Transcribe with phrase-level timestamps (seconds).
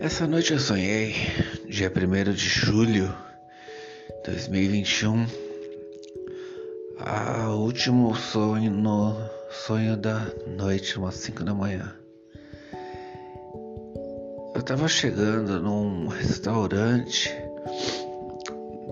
[0.00, 1.12] Essa noite eu sonhei,
[1.68, 3.12] dia 1 de julho
[4.24, 5.26] de 2021,
[7.00, 9.16] a último sonho no
[9.50, 11.92] sonho da noite, umas 5 da manhã.
[14.54, 17.34] Eu tava chegando num restaurante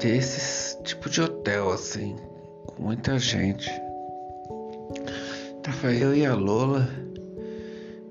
[0.00, 2.16] desses tipo de hotel assim,
[2.66, 3.70] com muita gente.
[5.62, 6.88] Tava eu e a Lola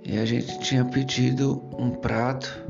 [0.02, 2.65] e a gente tinha pedido um prato.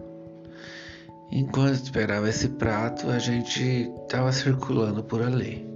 [1.32, 5.68] Enquanto esperava esse prato, a gente tava circulando por ali.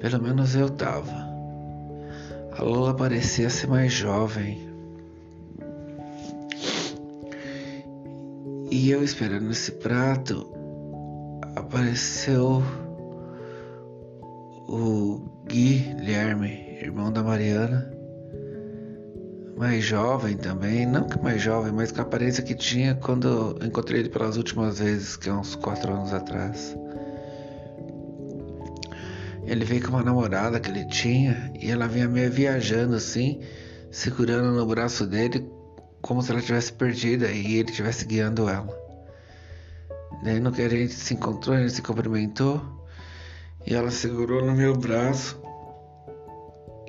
[0.00, 1.26] Pelo menos eu tava.
[2.58, 4.66] A Lola parecia ser mais jovem.
[8.70, 10.50] E eu esperando esse prato,
[11.54, 12.62] apareceu
[14.68, 17.95] o Guilherme, irmão da Mariana,
[19.56, 24.00] mais jovem também, não que mais jovem, mas com a aparência que tinha quando encontrei
[24.00, 26.76] ele pelas últimas vezes, que é uns quatro anos atrás.
[29.46, 33.40] Ele veio com uma namorada que ele tinha e ela vinha meio viajando assim,
[33.90, 35.48] segurando no braço dele
[36.02, 38.76] como se ela tivesse perdida e ele estivesse guiando ela.
[40.22, 42.60] Daí no que a gente se encontrou, a gente se cumprimentou
[43.66, 45.45] e ela segurou no meu braço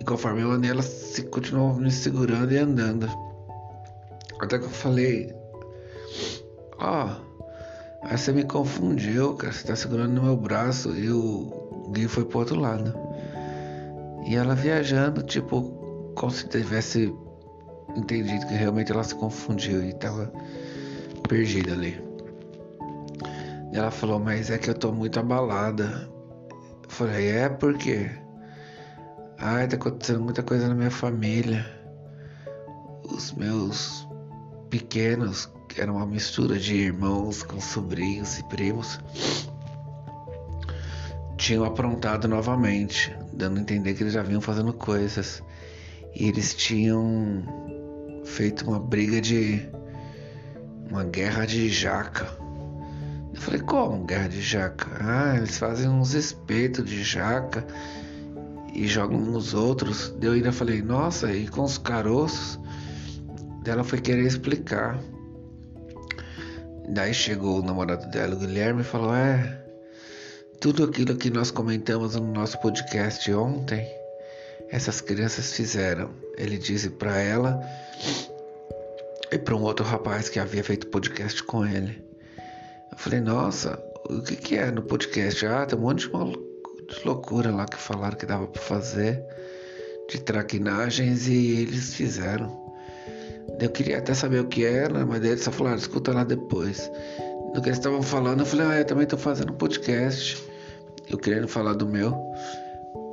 [0.08, 3.08] conforme eu andei, ela se, continuou me segurando e andando.
[4.40, 5.36] Até que eu falei:
[6.80, 9.52] Ó, oh, você me confundiu, cara.
[9.52, 12.98] Você tá segurando no meu braço e o Gui foi pro outro lado.
[14.26, 17.14] E ela viajando, tipo, como se tivesse
[17.96, 20.32] entendido que realmente ela se confundiu e tava
[21.28, 22.02] perdida ali.
[23.74, 26.10] E ela falou: Mas é que eu tô muito abalada.
[26.84, 28.10] Eu falei: É, por quê?
[29.40, 31.64] Ai, tá acontecendo muita coisa na minha família.
[33.04, 34.08] Os meus
[34.68, 39.00] pequenos, que eram uma mistura de irmãos com sobrinhos e primos,
[41.38, 45.44] tinham aprontado novamente, dando a entender que eles já vinham fazendo coisas.
[46.16, 47.44] E eles tinham
[48.26, 49.70] feito uma briga de.
[50.90, 52.28] uma guerra de jaca.
[53.36, 54.88] Eu falei, como guerra de jaca?
[55.00, 57.64] Ah, eles fazem uns espetos de jaca
[58.74, 60.14] e jogam nos outros.
[60.22, 62.60] Eu ainda falei, nossa, e com os caroços?
[63.66, 64.98] Ela foi querer explicar.
[66.88, 69.62] Daí chegou o namorado dela, o Guilherme, e falou: É,
[70.62, 73.86] tudo aquilo que nós comentamos no nosso podcast ontem,
[74.70, 76.12] essas crianças fizeram.
[76.38, 77.60] Ele disse para ela
[79.30, 82.02] e para um outro rapaz que havia feito podcast com ele.
[82.90, 83.78] Eu falei: Nossa,
[84.10, 85.46] o que, que é no podcast?
[85.46, 86.47] Ah, tem um monte de maluco
[86.88, 89.24] de loucura lá que falaram que dava para fazer
[90.10, 92.66] de traquinagens e eles fizeram.
[93.60, 96.90] Eu queria até saber o que era, mas eles só falaram, escuta lá depois.
[97.54, 100.42] Do que eles estavam falando, eu falei, ah, eu também estou fazendo um podcast.
[101.10, 102.16] Eu querendo falar do meu,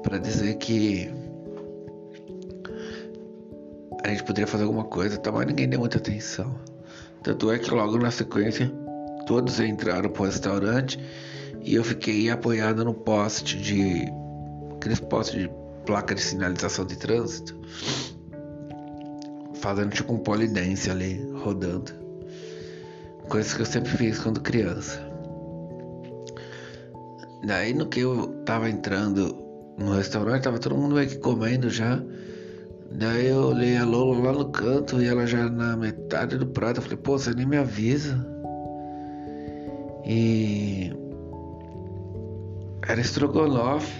[0.03, 1.11] para dizer que
[4.05, 5.33] a gente poderia fazer alguma coisa, tá?
[5.33, 6.55] mas ninguém deu muita atenção.
[7.23, 8.71] Tanto é que logo na sequência,
[9.27, 10.99] todos entraram pro restaurante
[11.65, 14.05] e eu fiquei apoiado no poste de.
[14.77, 15.51] aqueles postes de
[15.87, 17.59] placa de sinalização de trânsito.
[19.55, 21.91] Fazendo tipo um polidense ali, rodando.
[23.29, 25.01] Coisa que eu sempre fiz quando criança.
[27.47, 29.35] Daí no que eu tava entrando
[29.79, 32.03] no restaurante, tava todo mundo meio que comendo já.
[32.93, 36.79] Daí eu olhei a Lola lá no canto e ela já na metade do prato.
[36.79, 38.23] Eu falei, pô, você nem me avisa.
[40.07, 40.93] E
[42.87, 43.93] era estrogonofe.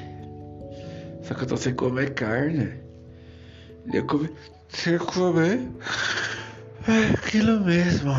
[1.23, 2.75] Só que eu tô sem comer carne.
[3.93, 4.31] E eu comi.
[4.69, 5.71] Sem comer.
[6.87, 8.13] É aquilo mesmo.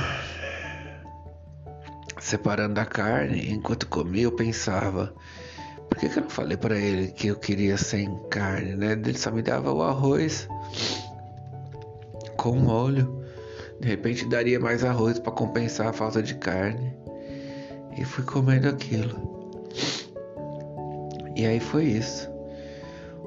[2.20, 5.14] Separando a carne, enquanto comia, eu pensava.
[5.88, 8.94] Por que, que eu não falei para ele que eu queria sem carne, né?
[8.94, 10.48] Ele só me dava o arroz
[12.38, 13.24] com molho.
[13.80, 16.92] De repente daria mais arroz para compensar a falta de carne.
[17.96, 19.35] E fui comendo aquilo.
[21.36, 22.30] E aí foi isso.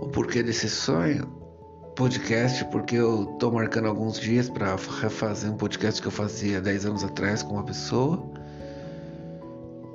[0.01, 1.27] O porquê desse sonho?
[1.95, 6.87] Podcast, porque eu tô marcando alguns dias para refazer um podcast que eu fazia 10
[6.87, 8.25] anos atrás com uma pessoa.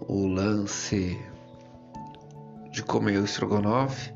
[0.08, 1.18] O lance
[2.72, 4.14] de comer o estrogonofe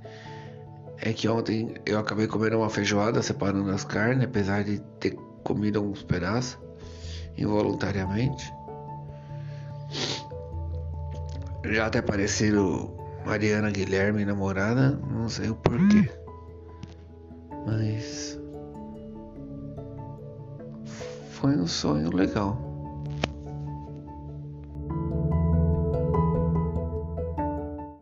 [1.01, 5.79] é que ontem eu acabei comendo uma feijoada separando as carnes, apesar de ter comido
[5.79, 6.59] alguns pedaços
[7.37, 8.53] involuntariamente.
[11.63, 16.09] Já até parecido Mariana Guilherme, namorada, não sei o porquê.
[17.65, 18.39] Mas
[21.31, 22.66] foi um sonho legal.